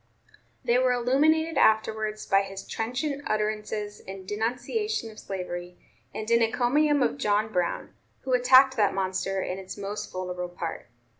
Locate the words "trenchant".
2.67-3.21